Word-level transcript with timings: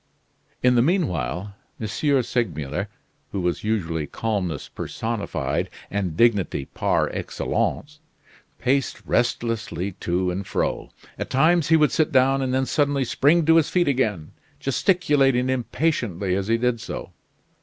In 0.63 0.73
the 0.73 0.81
mean 0.81 1.07
while, 1.07 1.53
M. 1.79 1.85
Segmuller 2.23 2.87
who 3.31 3.39
was 3.39 3.63
usually 3.63 4.07
calmness 4.07 4.67
personified, 4.67 5.69
and 5.91 6.17
dignity 6.17 6.65
par 6.65 7.11
excellence, 7.13 7.99
paced 8.57 9.05
restlessly 9.05 9.91
to 9.99 10.31
and 10.31 10.47
fro. 10.47 10.89
At 11.19 11.29
times 11.29 11.67
he 11.67 11.77
would 11.77 11.91
sit 11.91 12.11
down 12.11 12.41
and 12.41 12.51
then 12.51 12.65
suddenly 12.65 13.05
spring 13.05 13.45
to 13.45 13.57
his 13.57 13.69
feet 13.69 13.87
again, 13.87 14.31
gesticulating 14.59 15.51
impatiently 15.51 16.33
as 16.35 16.47
he 16.47 16.57
did 16.57 16.81
so. 16.81 17.11